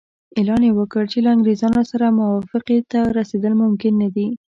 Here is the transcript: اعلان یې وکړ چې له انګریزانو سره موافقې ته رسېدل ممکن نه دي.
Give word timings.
اعلان 0.37 0.61
یې 0.67 0.71
وکړ 0.79 1.03
چې 1.11 1.17
له 1.25 1.29
انګریزانو 1.35 1.81
سره 1.91 2.15
موافقې 2.19 2.77
ته 2.91 2.99
رسېدل 3.17 3.53
ممکن 3.63 3.93
نه 4.01 4.09
دي. 4.15 4.27